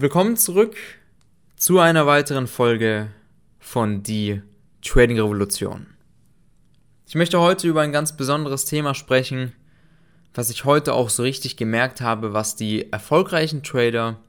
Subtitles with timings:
[0.00, 0.76] Willkommen zurück
[1.56, 3.08] zu einer weiteren Folge
[3.58, 4.40] von Die
[4.80, 5.88] Trading Revolution.
[7.08, 9.54] Ich möchte heute über ein ganz besonderes Thema sprechen,
[10.34, 14.20] was ich heute auch so richtig gemerkt habe, was die erfolgreichen Trader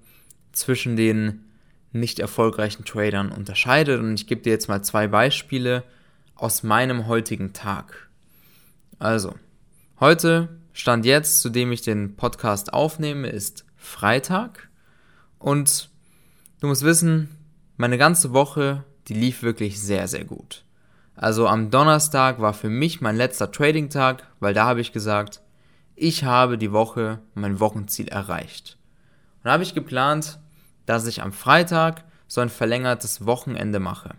[0.53, 1.45] zwischen den
[1.91, 3.99] nicht erfolgreichen Tradern unterscheidet.
[3.99, 5.83] Und ich gebe dir jetzt mal zwei Beispiele
[6.33, 8.09] aus meinem heutigen Tag.
[8.97, 9.35] Also,
[9.99, 14.68] heute, Stand jetzt, zu dem ich den Podcast aufnehme, ist Freitag.
[15.39, 15.89] Und
[16.59, 17.35] du musst wissen,
[17.77, 20.63] meine ganze Woche, die lief wirklich sehr, sehr gut.
[21.15, 25.41] Also am Donnerstag war für mich mein letzter Trading-Tag, weil da habe ich gesagt,
[25.95, 28.77] ich habe die Woche mein Wochenziel erreicht.
[29.37, 30.39] Und da habe ich geplant,
[30.85, 34.15] dass ich am Freitag so ein verlängertes Wochenende mache.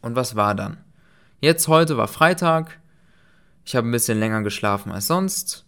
[0.00, 0.78] Und was war dann?
[1.40, 2.80] Jetzt heute war Freitag,
[3.64, 5.66] ich habe ein bisschen länger geschlafen als sonst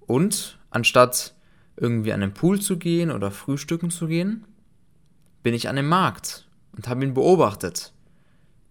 [0.00, 1.34] und anstatt
[1.80, 4.44] irgendwie an den Pool zu gehen oder frühstücken zu gehen,
[5.42, 7.92] bin ich an den Markt und habe ihn beobachtet.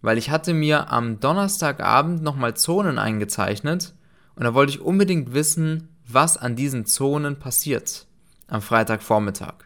[0.01, 3.95] Weil ich hatte mir am Donnerstagabend nochmal Zonen eingezeichnet
[4.35, 8.07] und da wollte ich unbedingt wissen, was an diesen Zonen passiert
[8.47, 9.65] am Freitagvormittag.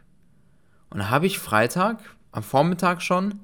[0.89, 1.99] Und da habe ich Freitag
[2.31, 3.39] am Vormittag schon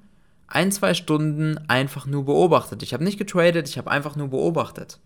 [0.48, 2.84] ein, zwei Stunden einfach nur beobachtet.
[2.84, 5.00] Ich habe nicht getradet, ich habe einfach nur beobachtet.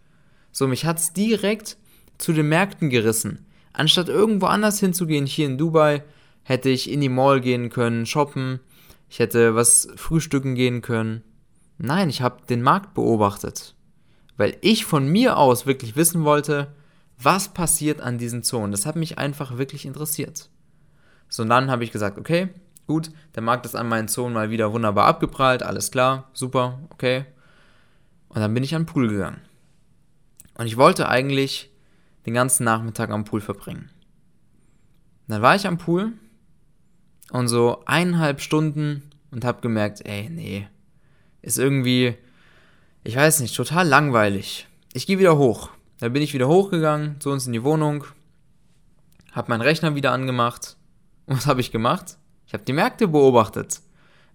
[0.52, 1.78] So, mich hat es direkt
[2.18, 3.46] zu den Märkten gerissen.
[3.74, 6.04] Anstatt irgendwo anders hinzugehen, hier in Dubai,
[6.44, 8.60] hätte ich in die Mall gehen können, shoppen,
[9.10, 11.24] ich hätte was frühstücken gehen können.
[11.78, 13.76] Nein, ich habe den Markt beobachtet,
[14.38, 16.74] weil ich von mir aus wirklich wissen wollte,
[17.18, 18.72] was passiert an diesen Zonen.
[18.72, 20.50] Das hat mich einfach wirklich interessiert.
[21.30, 22.50] So, und dann habe ich gesagt, okay,
[22.86, 27.26] gut, der Markt ist an meinen Zonen mal wieder wunderbar abgeprallt, alles klar, super, okay.
[28.30, 29.42] Und dann bin ich an den Pool gegangen.
[30.56, 31.72] Und ich wollte eigentlich
[32.26, 33.90] den ganzen Nachmittag am Pool verbringen.
[35.28, 36.14] Dann war ich am Pool
[37.32, 40.68] und so eineinhalb Stunden und habe gemerkt, ey, nee,
[41.42, 42.16] ist irgendwie,
[43.04, 44.68] ich weiß nicht, total langweilig.
[44.94, 45.70] Ich gehe wieder hoch.
[46.00, 48.06] Da bin ich wieder hochgegangen, zu uns in die Wohnung,
[49.32, 50.78] habe meinen Rechner wieder angemacht.
[51.26, 52.18] Und was habe ich gemacht?
[52.46, 53.82] Ich habe die Märkte beobachtet,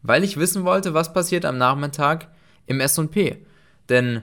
[0.02, 2.28] weil ich wissen wollte, was passiert am Nachmittag
[2.66, 3.44] im S&P.
[3.88, 4.22] Denn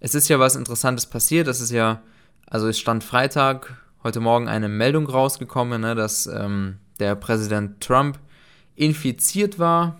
[0.00, 1.46] es ist ja was Interessantes passiert.
[1.46, 2.02] Das ist ja
[2.54, 8.20] also es stand Freitag, heute Morgen eine Meldung rausgekommen, ne, dass ähm, der Präsident Trump
[8.76, 9.98] infiziert war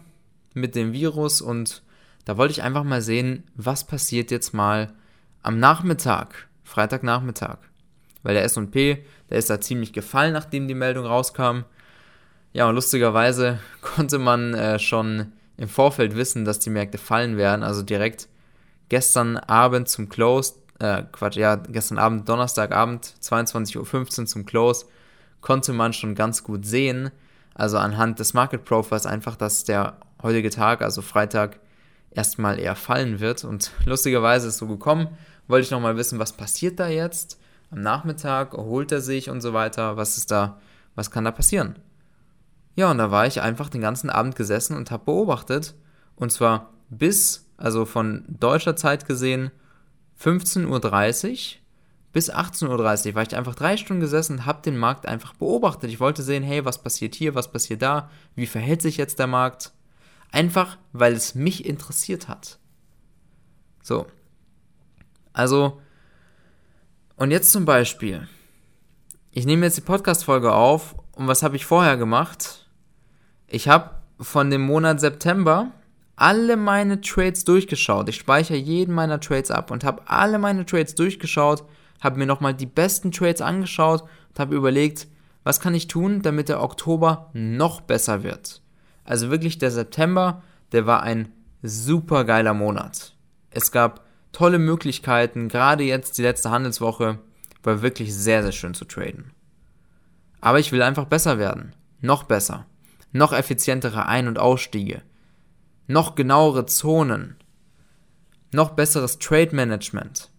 [0.53, 1.83] mit dem Virus und
[2.25, 4.93] da wollte ich einfach mal sehen, was passiert jetzt mal
[5.43, 7.59] am Nachmittag, Freitagnachmittag.
[8.23, 11.63] Weil der SP, der ist da ziemlich gefallen, nachdem die Meldung rauskam.
[12.53, 17.65] Ja, und lustigerweise konnte man äh, schon im Vorfeld wissen, dass die Märkte fallen werden.
[17.65, 18.29] Also direkt
[18.91, 24.87] gestern Abend zum Close äh, Quatsch, ja, gestern Abend, Donnerstagabend, 22.15 Uhr zum Close,
[25.41, 27.11] konnte man schon ganz gut sehen,
[27.55, 31.61] also anhand des Market Profiles einfach, dass der heutige Tag, also Freitag,
[32.11, 33.45] erstmal eher fallen wird.
[33.45, 35.09] Und lustigerweise ist so gekommen,
[35.49, 37.39] wollte ich nochmal wissen, was passiert da jetzt?
[37.71, 39.97] Am Nachmittag erholt er sich und so weiter.
[39.97, 40.59] Was ist da,
[40.95, 41.77] was kann da passieren?
[42.77, 45.75] Ja, und da war ich einfach den ganzen Abend gesessen und habe beobachtet.
[46.17, 49.51] Und zwar bis, also von deutscher Zeit gesehen,
[50.21, 51.65] 15.30 Uhr
[52.15, 52.69] bis 18.30
[53.09, 55.91] Uhr war ich einfach drei Stunden gesessen und habe den Markt einfach beobachtet.
[55.91, 59.27] Ich wollte sehen, hey, was passiert hier, was passiert da, wie verhält sich jetzt der
[59.27, 59.73] Markt.
[60.31, 62.59] Einfach, weil es mich interessiert hat.
[63.83, 64.07] So.
[65.33, 65.81] Also,
[67.17, 68.29] und jetzt zum Beispiel.
[69.33, 72.69] Ich nehme jetzt die Podcast-Folge auf und was habe ich vorher gemacht?
[73.49, 75.73] Ich habe von dem Monat September
[76.17, 78.09] alle meine Trades durchgeschaut.
[78.09, 81.65] Ich speichere jeden meiner Trades ab und habe alle meine Trades durchgeschaut,
[82.01, 85.09] habe mir nochmal die besten Trades angeschaut und habe überlegt,
[85.43, 88.63] was kann ich tun, damit der Oktober noch besser wird.
[89.05, 90.43] Also wirklich der September,
[90.73, 91.29] der war ein
[91.63, 93.15] super geiler Monat.
[93.51, 97.19] Es gab tolle Möglichkeiten, gerade jetzt die letzte Handelswoche
[97.63, 99.33] war wirklich sehr, sehr schön zu traden.
[100.41, 101.73] Aber ich will einfach besser werden.
[102.01, 102.67] Noch besser.
[103.13, 105.03] Noch effizientere Ein- und Ausstiege
[105.87, 107.37] noch genauere Zonen,
[108.53, 110.31] noch besseres Trade Management.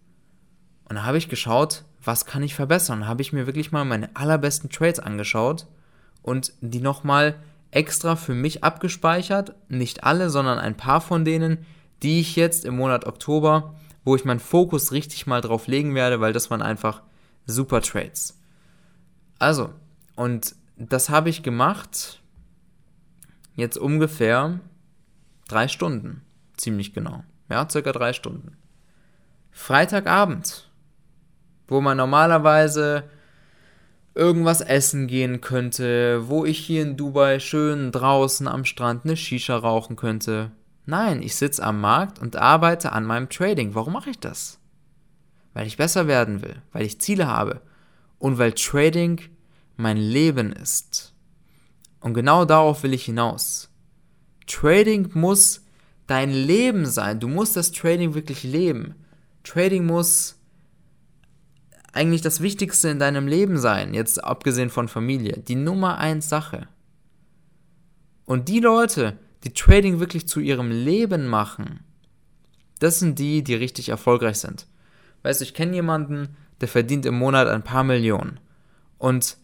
[0.88, 3.06] Und da habe ich geschaut, was kann ich verbessern?
[3.06, 5.66] Habe ich mir wirklich mal meine allerbesten Trades angeschaut
[6.22, 7.36] und die nochmal
[7.70, 9.54] extra für mich abgespeichert.
[9.68, 11.66] Nicht alle, sondern ein paar von denen,
[12.02, 16.20] die ich jetzt im Monat Oktober, wo ich meinen Fokus richtig mal drauf legen werde,
[16.20, 17.02] weil das waren einfach
[17.46, 18.38] super Trades.
[19.38, 19.70] Also,
[20.14, 22.20] und das habe ich gemacht
[23.56, 24.60] jetzt ungefähr
[25.48, 26.22] Drei Stunden,
[26.56, 27.24] ziemlich genau.
[27.48, 28.56] Ja, circa drei Stunden.
[29.52, 30.68] Freitagabend,
[31.68, 33.04] wo man normalerweise
[34.14, 39.56] irgendwas essen gehen könnte, wo ich hier in Dubai schön draußen am Strand eine Shisha
[39.56, 40.50] rauchen könnte.
[40.86, 43.74] Nein, ich sitze am Markt und arbeite an meinem Trading.
[43.74, 44.58] Warum mache ich das?
[45.52, 47.60] Weil ich besser werden will, weil ich Ziele habe
[48.18, 49.20] und weil Trading
[49.76, 51.14] mein Leben ist.
[52.00, 53.68] Und genau darauf will ich hinaus.
[54.46, 55.62] Trading muss
[56.06, 57.20] dein Leben sein.
[57.20, 58.94] Du musst das Trading wirklich leben.
[59.44, 60.36] Trading muss
[61.92, 65.38] eigentlich das Wichtigste in deinem Leben sein, jetzt abgesehen von Familie.
[65.38, 66.68] Die Nummer eins Sache.
[68.24, 71.80] Und die Leute, die Trading wirklich zu ihrem Leben machen,
[72.78, 74.66] das sind die, die richtig erfolgreich sind.
[75.22, 78.40] Weißt du, ich kenne jemanden, der verdient im Monat ein paar Millionen.
[78.98, 79.38] Und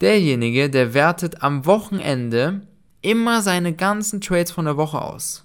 [0.00, 2.62] derjenige, der wertet am Wochenende
[3.02, 5.44] immer seine ganzen Trades von der Woche aus.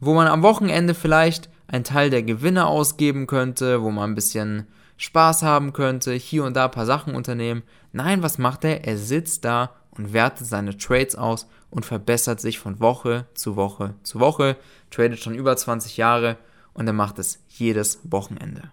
[0.00, 4.66] Wo man am Wochenende vielleicht einen Teil der Gewinne ausgeben könnte, wo man ein bisschen
[4.98, 7.62] Spaß haben könnte, hier und da ein paar Sachen unternehmen.
[7.92, 8.84] Nein, was macht er?
[8.84, 13.94] Er sitzt da und wertet seine Trades aus und verbessert sich von Woche zu Woche
[14.02, 14.56] zu Woche,
[14.90, 16.36] tradet schon über 20 Jahre
[16.74, 18.70] und er macht es jedes Wochenende.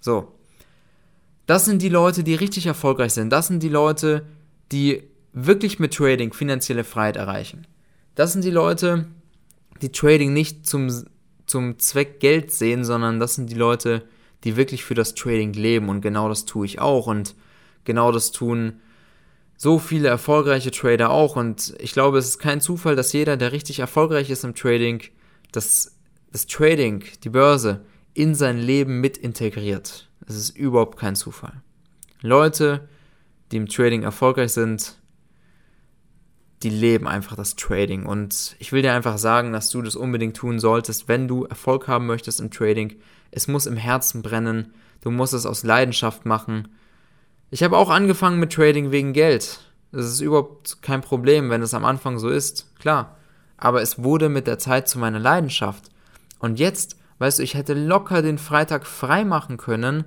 [0.00, 0.34] So.
[1.46, 3.30] Das sind die Leute, die richtig erfolgreich sind.
[3.30, 4.26] Das sind die Leute,
[4.70, 5.02] die
[5.46, 7.66] wirklich mit Trading finanzielle Freiheit erreichen.
[8.14, 9.06] Das sind die Leute,
[9.82, 11.04] die Trading nicht zum,
[11.46, 14.04] zum Zweck Geld sehen, sondern das sind die Leute,
[14.44, 17.34] die wirklich für das Trading leben und genau das tue ich auch und
[17.84, 18.80] genau das tun
[19.60, 23.50] so viele erfolgreiche Trader auch und ich glaube, es ist kein Zufall, dass jeder, der
[23.50, 25.02] richtig erfolgreich ist im Trading,
[25.50, 25.98] das,
[26.30, 30.08] das Trading, die Börse, in sein Leben mit integriert.
[30.26, 31.60] Es ist überhaupt kein Zufall.
[32.22, 32.88] Leute,
[33.50, 34.97] die im Trading erfolgreich sind,
[36.62, 38.06] die leben einfach das Trading.
[38.06, 41.88] Und ich will dir einfach sagen, dass du das unbedingt tun solltest, wenn du Erfolg
[41.88, 42.96] haben möchtest im Trading.
[43.30, 44.72] Es muss im Herzen brennen.
[45.00, 46.68] Du musst es aus Leidenschaft machen.
[47.50, 49.60] Ich habe auch angefangen mit Trading wegen Geld.
[49.92, 52.74] Das ist überhaupt kein Problem, wenn es am Anfang so ist.
[52.78, 53.16] Klar.
[53.56, 55.84] Aber es wurde mit der Zeit zu meiner Leidenschaft.
[56.38, 60.04] Und jetzt, weißt du, ich hätte locker den Freitag frei machen können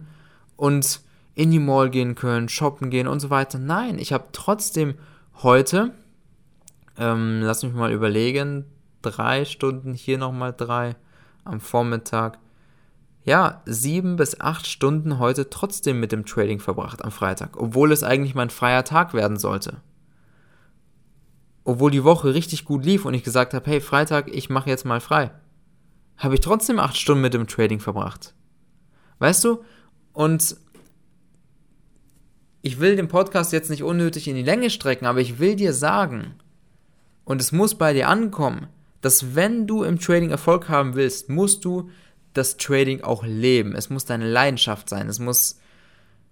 [0.55, 1.01] und
[1.33, 3.57] in die Mall gehen können, shoppen gehen und so weiter.
[3.57, 4.95] Nein, ich habe trotzdem
[5.41, 5.93] heute
[6.97, 8.65] ähm, lass mich mal überlegen.
[9.01, 10.95] Drei Stunden, hier nochmal drei
[11.43, 12.37] am Vormittag.
[13.23, 18.03] Ja, sieben bis acht Stunden heute trotzdem mit dem Trading verbracht am Freitag, obwohl es
[18.03, 19.81] eigentlich mein freier Tag werden sollte.
[21.63, 24.85] Obwohl die Woche richtig gut lief und ich gesagt habe, hey, Freitag, ich mache jetzt
[24.85, 25.31] mal frei.
[26.17, 28.33] Habe ich trotzdem acht Stunden mit dem Trading verbracht.
[29.19, 29.63] Weißt du?
[30.13, 30.57] Und
[32.63, 35.73] ich will den Podcast jetzt nicht unnötig in die Länge strecken, aber ich will dir
[35.73, 36.35] sagen,
[37.31, 38.67] und es muss bei dir ankommen,
[38.99, 41.89] dass wenn du im Trading Erfolg haben willst, musst du
[42.33, 43.73] das Trading auch leben.
[43.73, 45.07] Es muss deine Leidenschaft sein.
[45.07, 45.57] Es muss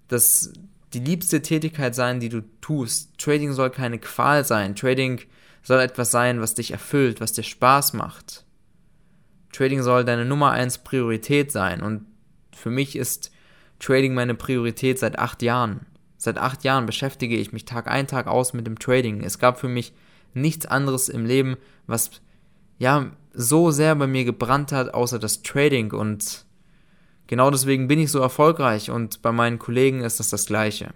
[0.10, 0.52] das,
[0.92, 3.18] die liebste Tätigkeit sein, die du tust.
[3.18, 4.76] Trading soll keine Qual sein.
[4.76, 5.22] Trading
[5.64, 8.44] soll etwas sein, was dich erfüllt, was dir Spaß macht.
[9.54, 11.82] Trading soll deine Nummer eins Priorität sein.
[11.82, 12.08] Und
[12.54, 13.32] für mich ist
[13.80, 15.86] Trading meine Priorität seit acht Jahren.
[16.18, 19.24] Seit acht Jahren beschäftige ich mich Tag ein, Tag aus mit dem Trading.
[19.24, 19.94] Es gab für mich
[20.34, 22.12] nichts anderes im Leben, was
[22.78, 26.46] ja so sehr bei mir gebrannt hat, außer das Trading und
[27.28, 30.94] genau deswegen bin ich so erfolgreich und bei meinen Kollegen ist das das gleiche.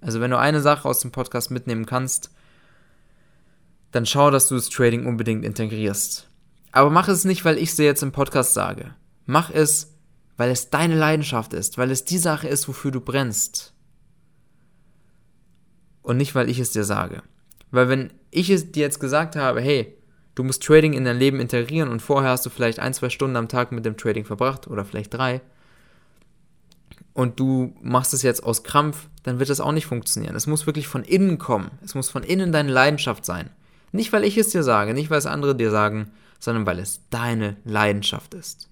[0.00, 2.30] Also wenn du eine Sache aus dem Podcast mitnehmen kannst,
[3.90, 6.28] dann schau, dass du das Trading unbedingt integrierst.
[6.72, 8.94] Aber mach es nicht, weil ich es dir jetzt im Podcast sage.
[9.26, 9.94] Mach es,
[10.36, 13.72] weil es deine Leidenschaft ist, weil es die Sache ist, wofür du brennst.
[16.02, 17.22] Und nicht, weil ich es dir sage.
[17.74, 19.96] Weil wenn ich es dir jetzt gesagt habe, hey,
[20.36, 23.36] du musst Trading in dein Leben integrieren und vorher hast du vielleicht ein, zwei Stunden
[23.36, 25.40] am Tag mit dem Trading verbracht oder vielleicht drei
[27.14, 30.36] und du machst es jetzt aus Krampf, dann wird das auch nicht funktionieren.
[30.36, 31.72] Es muss wirklich von innen kommen.
[31.84, 33.50] Es muss von innen deine Leidenschaft sein.
[33.90, 37.00] Nicht, weil ich es dir sage, nicht, weil es andere dir sagen, sondern weil es
[37.10, 38.68] deine Leidenschaft ist.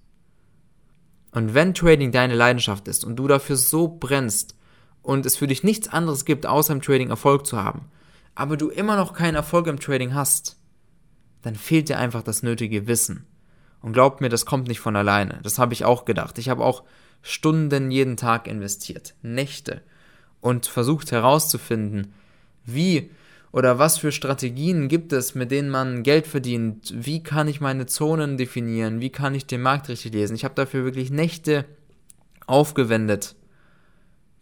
[1.31, 4.55] Und wenn Trading deine Leidenschaft ist und du dafür so brennst
[5.01, 7.89] und es für dich nichts anderes gibt, außer im Trading Erfolg zu haben,
[8.35, 10.57] aber du immer noch keinen Erfolg im Trading hast,
[11.41, 13.25] dann fehlt dir einfach das nötige Wissen.
[13.81, 15.39] Und glaubt mir, das kommt nicht von alleine.
[15.43, 16.37] Das habe ich auch gedacht.
[16.37, 16.83] Ich habe auch
[17.21, 19.81] Stunden jeden Tag investiert, Nächte
[20.39, 22.13] und versucht herauszufinden,
[22.65, 23.11] wie
[23.53, 26.91] oder was für Strategien gibt es, mit denen man Geld verdient?
[26.95, 28.99] Wie kann ich meine Zonen definieren?
[28.99, 30.35] Wie kann ich den Markt richtig lesen?
[30.35, 31.65] Ich habe dafür wirklich Nächte
[32.47, 33.35] aufgewendet.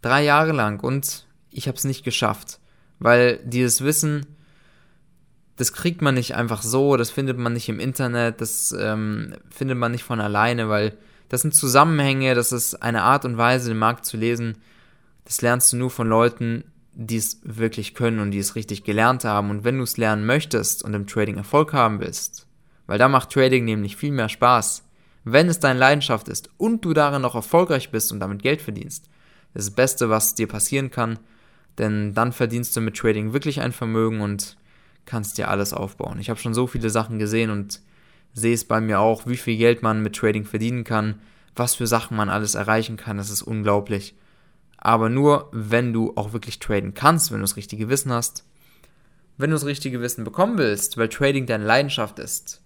[0.02, 2.61] Drei Jahre lang und ich habe es nicht geschafft.
[3.02, 4.28] Weil dieses Wissen,
[5.58, 9.78] das kriegt man nicht einfach so, das findet man nicht im Internet, das ähm, findet
[9.80, 10.96] man nicht von alleine, weil
[11.28, 14.60] das sind Zusammenhänge, das ist eine Art und Weise, den Markt zu lesen.
[15.26, 19.24] das lernst du nur von Leuten, die es wirklich können und die es richtig gelernt
[19.24, 19.50] haben.
[19.50, 22.46] Und wenn du es lernen möchtest und im Trading Erfolg haben willst,
[22.86, 24.84] weil da macht Trading nämlich viel mehr Spaß,
[25.24, 29.10] wenn es deine Leidenschaft ist und du darin noch erfolgreich bist und damit Geld verdienst,
[29.56, 31.18] das Beste, was dir passieren kann,
[31.78, 34.58] denn dann verdienst du mit Trading wirklich ein Vermögen und
[35.06, 36.20] kannst dir alles aufbauen.
[36.20, 37.82] Ich habe schon so viele Sachen gesehen und
[38.34, 41.22] sehe es bei mir auch, wie viel Geld man mit Trading verdienen kann,
[41.56, 44.16] was für Sachen man alles erreichen kann, das ist unglaublich.
[44.78, 48.46] Aber nur, wenn du auch wirklich traden kannst, wenn du das richtige Wissen hast.
[49.38, 52.62] Wenn du das richtige Wissen bekommen willst, weil Trading deine Leidenschaft ist,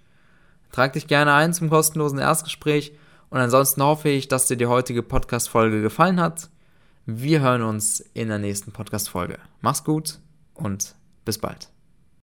[0.72, 2.92] trag dich gerne ein zum kostenlosen Erstgespräch
[3.30, 6.48] und ansonsten hoffe ich, dass dir die heutige Podcast-Folge gefallen hat.
[7.06, 9.38] Wir hören uns in der nächsten Podcast-Folge.
[9.60, 10.18] Mach's gut
[10.54, 11.71] und bis bald.